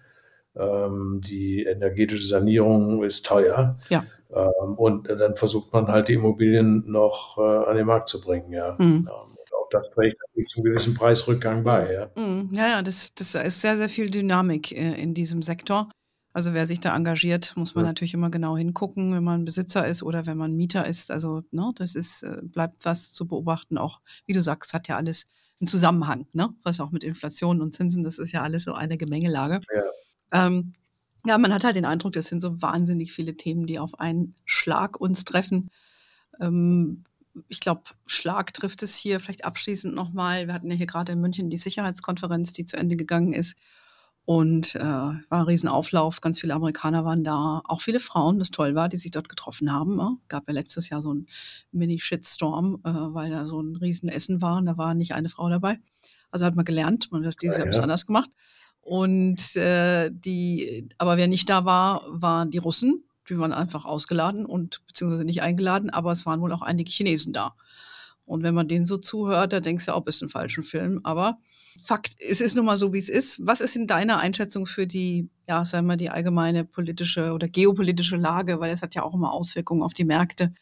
[0.55, 3.79] Ähm, die energetische Sanierung ist teuer.
[3.88, 4.05] Ja.
[4.31, 8.53] Ähm, und dann versucht man halt die Immobilien noch äh, an den Markt zu bringen,
[8.53, 8.77] ja.
[8.79, 9.09] Mhm.
[9.09, 9.29] auch
[9.71, 12.11] das trägt natürlich zu einem gewissen Preisrückgang bei, ja.
[12.17, 12.51] Mhm.
[12.53, 15.88] Ja, ja, das, das ist sehr, sehr viel Dynamik äh, in diesem Sektor.
[16.33, 17.90] Also wer sich da engagiert, muss man ja.
[17.90, 21.11] natürlich immer genau hingucken, wenn man Besitzer ist oder wenn man Mieter ist.
[21.11, 23.77] Also ne, das ist äh, bleibt was zu beobachten.
[23.77, 25.27] Auch wie du sagst, hat ja alles
[25.61, 26.55] einen Zusammenhang, ne?
[26.62, 29.61] Was auch mit Inflation und Zinsen, das ist ja alles so eine Gemengelage.
[29.75, 30.47] Ja.
[30.47, 30.73] Ähm,
[31.27, 34.35] ja, man hat halt den Eindruck, das sind so wahnsinnig viele Themen, die auf einen
[34.45, 35.71] Schlag uns treffen.
[36.40, 37.05] Ähm,
[37.49, 40.47] ich glaube, Schlag trifft es hier vielleicht abschließend nochmal.
[40.47, 43.57] Wir hatten ja hier gerade in München die Sicherheitskonferenz, die zu Ende gegangen ist.
[44.25, 48.77] Und äh, war ein Riesenauflauf, ganz viele Amerikaner waren da, auch viele Frauen, das toll
[48.77, 49.97] war, die sich dort getroffen haben.
[49.97, 50.17] Ne?
[50.29, 51.27] Gab ja letztes Jahr so ein
[51.73, 55.79] Mini-Shitstorm, äh, weil da so ein Riesenessen war und da war nicht eine Frau dabei.
[56.31, 57.83] Also hat man gelernt, man hat das dieses Jahr ja, ja.
[57.83, 58.31] anders gemacht.
[58.81, 63.05] Und äh, die, aber wer nicht da war, waren die Russen.
[63.29, 67.33] Die waren einfach ausgeladen und beziehungsweise nicht eingeladen, aber es waren wohl auch einige Chinesen
[67.33, 67.55] da.
[68.25, 71.01] Und wenn man denen so zuhört, da denkst du auch, bist ein falschen Film.
[71.05, 71.39] Aber
[71.79, 73.41] Fakt, es ist nun mal so, wie es ist.
[73.47, 78.17] Was ist in deiner Einschätzung für die, ja, sagen wir, die allgemeine politische oder geopolitische
[78.17, 78.61] Lage?
[78.61, 80.53] Weil es hat ja auch immer Auswirkungen auf die Märkte.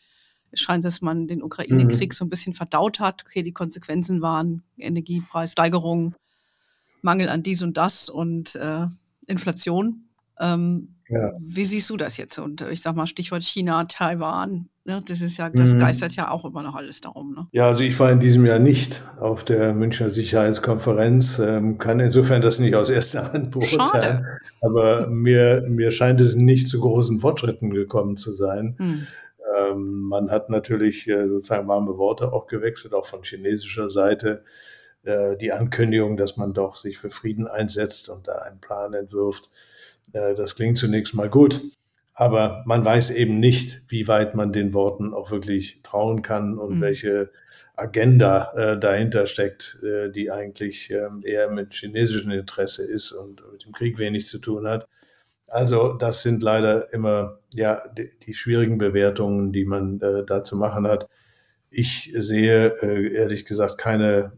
[0.53, 2.14] Es scheint, dass man den Ukraine-Krieg mhm.
[2.14, 3.25] so ein bisschen verdaut hat.
[3.27, 6.14] Okay, die Konsequenzen waren Energiepreissteigerung,
[7.03, 8.87] Mangel an dies und das und äh,
[9.27, 10.09] Inflation.
[10.38, 11.33] Ähm, ja.
[11.38, 12.38] Wie siehst du das jetzt?
[12.38, 15.79] Und ich sag mal, Stichwort China, Taiwan, ne, das ist ja, das mhm.
[15.79, 17.35] geistert ja auch immer noch alles darum.
[17.35, 17.46] Ne?
[17.53, 22.42] Ja, also ich war in diesem Jahr nicht auf der Münchner Sicherheitskonferenz, ähm, kann insofern
[22.42, 23.88] das nicht aus erster Hand beurteilen.
[23.88, 24.38] Schade.
[24.62, 28.76] Aber mir, mir scheint es nicht zu großen Fortschritten gekommen zu sein.
[28.79, 29.07] Mhm.
[29.59, 34.42] Ähm, man hat natürlich äh, sozusagen warme Worte auch gewechselt, auch von chinesischer Seite.
[35.03, 39.50] Äh, die Ankündigung, dass man doch sich für Frieden einsetzt und da einen Plan entwirft.
[40.12, 41.62] Äh, das klingt zunächst mal gut,
[42.14, 46.79] aber man weiß eben nicht, wie weit man den Worten auch wirklich trauen kann und
[46.79, 46.81] mhm.
[46.83, 47.31] welche
[47.77, 53.64] Agenda äh, dahinter steckt, äh, die eigentlich äh, eher mit chinesischem Interesse ist und mit
[53.64, 54.87] dem Krieg wenig zu tun hat.
[55.46, 60.57] Also das sind leider immer ja die, die schwierigen Bewertungen, die man äh, da zu
[60.57, 61.09] machen hat.
[61.70, 64.33] Ich sehe äh, ehrlich gesagt keine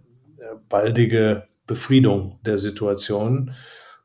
[0.69, 3.55] baldige Befriedung der Situation.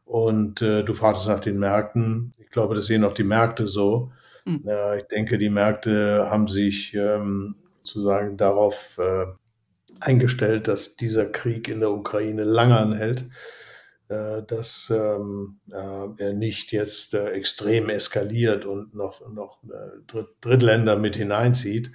[0.07, 2.31] Und äh, du fragtest nach den Märkten.
[2.39, 4.11] Ich glaube, das sehen auch die Märkte so.
[4.45, 4.63] Mhm.
[4.65, 9.25] Äh, ich denke, die Märkte haben sich ähm, sozusagen darauf äh,
[9.99, 13.25] eingestellt, dass dieser Krieg in der Ukraine lange anhält,
[14.07, 20.97] äh, dass ähm, äh, er nicht jetzt äh, extrem eskaliert und noch, noch äh, Drittländer
[20.97, 21.91] mit hineinzieht.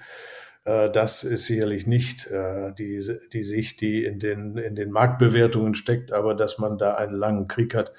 [0.64, 5.75] Äh, das ist sicherlich nicht äh, die, die Sicht, die in den, in den Marktbewertungen
[5.75, 7.92] steckt, aber dass man da einen langen Krieg hat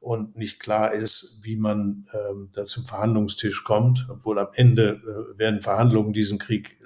[0.00, 5.38] und nicht klar ist, wie man ähm, da zum Verhandlungstisch kommt, obwohl am Ende äh,
[5.38, 6.76] werden Verhandlungen diesen Krieg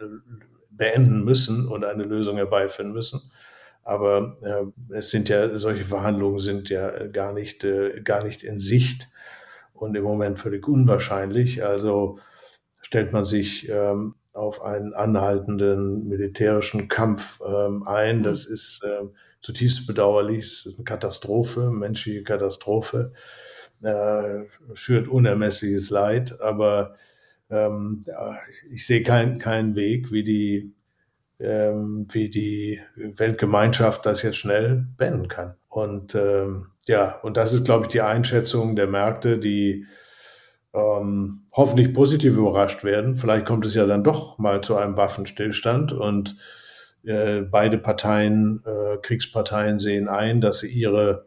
[0.70, 3.18] beenden müssen und eine Lösung herbeiführen müssen.
[3.82, 4.36] Aber
[4.90, 7.66] es sind ja, solche Verhandlungen sind ja gar nicht,
[8.04, 9.08] gar nicht in Sicht
[9.72, 11.64] und im Moment völlig unwahrscheinlich.
[11.64, 12.18] Also
[12.82, 18.22] stellt man sich ähm, auf einen anhaltenden militärischen Kampf ähm, ein.
[18.22, 18.54] Das mhm.
[18.54, 19.06] ist äh,
[19.40, 20.44] zutiefst bedauerlich.
[20.44, 23.12] Es ist eine Katastrophe, menschliche Katastrophe.
[23.82, 24.44] Äh,
[24.74, 26.94] schürt unermessliches Leid, aber
[27.50, 28.02] ähm,
[28.70, 30.74] ich sehe keinen keinen Weg, wie die,
[31.38, 35.56] ähm, wie die Weltgemeinschaft das jetzt schnell beenden kann.
[35.68, 39.86] Und ähm, ja, und das ist, glaube ich, die Einschätzung der Märkte, die
[40.76, 43.16] ähm, hoffentlich positiv überrascht werden.
[43.16, 46.36] Vielleicht kommt es ja dann doch mal zu einem Waffenstillstand und
[47.04, 51.26] äh, beide Parteien, äh, Kriegsparteien sehen ein, dass sie ihre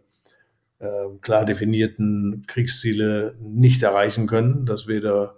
[0.80, 5.38] äh, klar definierten Kriegsziele nicht erreichen können, dass weder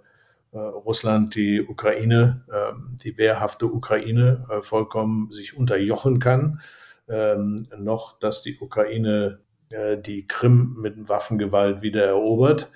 [0.52, 6.60] äh, Russland die Ukraine, ähm, die wehrhafte Ukraine äh, vollkommen sich unterjochen kann,
[7.08, 12.68] ähm, noch dass die Ukraine äh, die Krim mit Waffengewalt wieder erobert.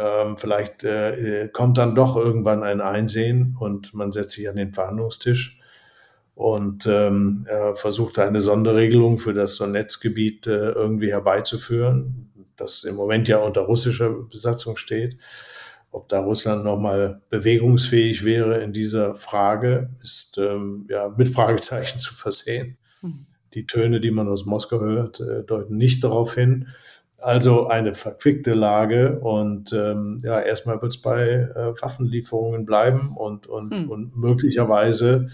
[0.00, 4.72] Ähm, vielleicht äh, kommt dann doch irgendwann ein Einsehen und man setzt sich an den
[4.72, 5.60] Verhandlungstisch
[6.34, 13.28] und ähm, äh, versucht eine Sonderregelung für das Donetsk-Gebiet äh, irgendwie herbeizuführen, das im Moment
[13.28, 15.18] ja unter russischer Besatzung steht.
[15.90, 22.14] Ob da Russland nochmal bewegungsfähig wäre in dieser Frage, ist ähm, ja mit Fragezeichen zu
[22.14, 22.78] versehen.
[23.00, 23.26] Hm.
[23.52, 26.68] Die Töne, die man aus Moskau hört, äh, deuten nicht darauf hin.
[27.20, 33.46] Also eine verquickte Lage und ähm, ja, erstmal wird es bei äh, Waffenlieferungen bleiben und,
[33.46, 33.90] und, hm.
[33.90, 35.28] und möglicherweise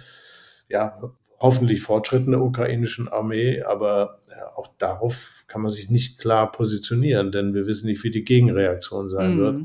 [0.69, 0.99] ja
[1.39, 7.31] hoffentlich Fortschritten der ukrainischen Armee, aber ja, auch darauf kann man sich nicht klar positionieren,
[7.31, 9.39] denn wir wissen nicht, wie die Gegenreaktion sein hm.
[9.39, 9.57] wird,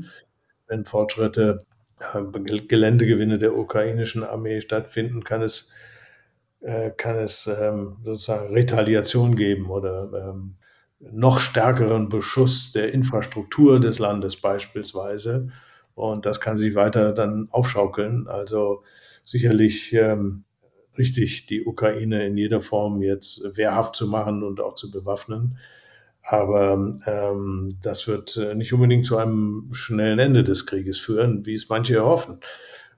[0.68, 1.64] wenn Fortschritte,
[2.14, 5.72] äh, Geländegewinne der ukrainischen Armee stattfinden, kann es
[6.60, 10.54] äh, kann es ähm, sozusagen Retaliation geben oder ähm,
[11.10, 15.48] noch stärkeren Beschuss der Infrastruktur des Landes beispielsweise.
[15.94, 18.28] Und das kann sich weiter dann aufschaukeln.
[18.28, 18.82] Also
[19.24, 20.44] sicherlich ähm,
[20.96, 25.58] richtig, die Ukraine in jeder Form jetzt wehrhaft zu machen und auch zu bewaffnen.
[26.22, 26.74] Aber
[27.06, 31.68] ähm, das wird äh, nicht unbedingt zu einem schnellen Ende des Krieges führen, wie es
[31.68, 32.38] manche erhoffen.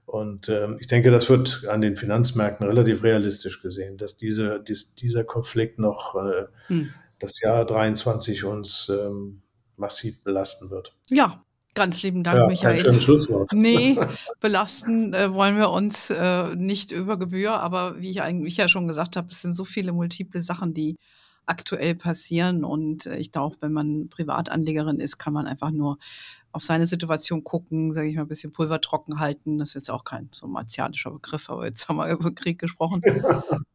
[0.05, 4.93] Und ähm, ich denke, das wird an den Finanzmärkten relativ realistisch gesehen, dass diese, dies,
[4.93, 9.41] dieser Konflikt noch äh, hm das Jahr 23 uns ähm,
[9.77, 10.95] massiv belasten wird.
[11.09, 12.77] Ja, Ganz lieben Dank, ja, Michael.
[12.77, 13.51] Ein schönes Schlusswort.
[13.51, 13.99] Nee,
[14.39, 18.87] belasten äh, wollen wir uns äh, nicht über Gebühr, aber wie ich eigentlich ja schon
[18.87, 20.95] gesagt habe, es sind so viele multiple Sachen, die
[21.45, 22.63] aktuell passieren.
[22.63, 25.97] Und äh, ich glaube, wenn man Privatanlegerin ist, kann man einfach nur
[26.51, 29.57] auf seine Situation gucken, sage ich mal, ein bisschen Pulver trocken halten.
[29.57, 33.01] Das ist jetzt auch kein so martianischer Begriff, aber jetzt haben wir über Krieg gesprochen.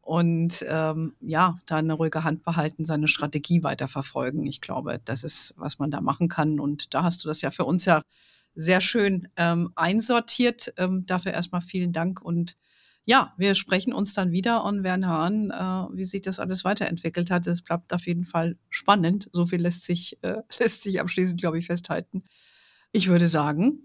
[0.01, 4.45] Und ähm, ja, da eine ruhige Hand behalten, seine Strategie weiterverfolgen.
[4.47, 6.59] Ich glaube, das ist, was man da machen kann.
[6.59, 8.01] Und da hast du das ja für uns ja
[8.55, 10.73] sehr schön ähm, einsortiert.
[10.77, 12.55] Ähm, dafür erstmal vielen Dank und
[13.05, 17.31] ja, wir sprechen uns dann wieder und werden hören, äh, wie sich das alles weiterentwickelt
[17.31, 17.47] hat.
[17.47, 19.29] Es bleibt auf jeden Fall spannend.
[19.33, 22.23] So viel lässt sich, äh, lässt sich abschließend, glaube ich, festhalten.
[22.91, 23.79] Ich würde sagen,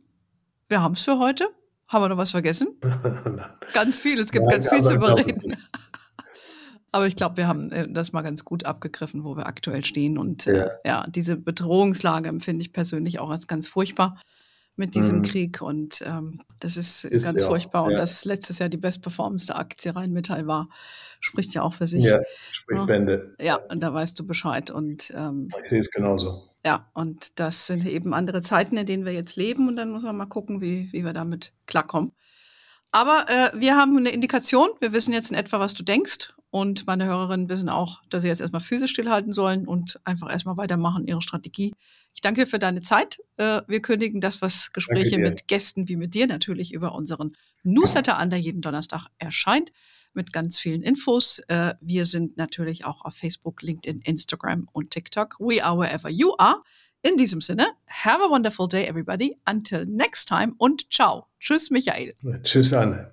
[0.68, 1.48] wir haben es für heute.
[1.88, 2.68] Haben wir noch was vergessen?
[3.72, 5.56] ganz viel, es gibt Nein, ganz viel zu bereden.
[6.90, 10.18] Aber ich glaube, wir haben äh, das mal ganz gut abgegriffen, wo wir aktuell stehen.
[10.18, 10.70] Und äh, ja.
[10.84, 14.20] ja, diese Bedrohungslage empfinde ich persönlich auch als ganz furchtbar
[14.76, 15.22] mit diesem mhm.
[15.22, 15.62] Krieg.
[15.62, 17.84] Und ähm, das ist, ist ganz ja, furchtbar.
[17.84, 17.98] Und ja.
[17.98, 20.68] dass letztes Jahr die bestperformendste Aktie Rheinmetall war,
[21.20, 22.04] spricht ja auch für sich.
[22.04, 22.20] Ja,
[22.52, 22.86] spricht ja.
[22.86, 23.34] Bände.
[23.40, 24.70] Ja, und da weißt du Bescheid.
[24.70, 26.50] Und ähm, ich sehe es genauso.
[26.64, 29.68] Ja, und das sind eben andere Zeiten, in denen wir jetzt leben.
[29.68, 32.12] Und dann muss man mal gucken, wie, wie wir damit klarkommen.
[32.92, 34.68] Aber äh, wir haben eine Indikation.
[34.80, 36.32] Wir wissen jetzt in etwa, was du denkst.
[36.50, 40.56] Und meine Hörerinnen wissen auch, dass sie jetzt erstmal physisch stillhalten sollen und einfach erstmal
[40.56, 41.74] weitermachen, ihre Strategie.
[42.14, 43.18] Ich danke dir für deine Zeit.
[43.36, 47.32] Äh, wir kündigen das, was Gespräche mit Gästen wie mit dir natürlich über unseren
[47.62, 49.70] Newsletter an, der jeden Donnerstag erscheint,
[50.14, 51.40] mit ganz vielen Infos.
[51.48, 55.38] Äh, wir sind natürlich auch auf Facebook, LinkedIn, Instagram und TikTok.
[55.40, 56.60] We are wherever you are.
[57.02, 59.36] In diesem Sinne, have a wonderful day, everybody.
[59.44, 61.26] Until next time und ciao.
[61.38, 62.12] Tschüss, Michael.
[62.42, 63.12] Tschüss, Anne.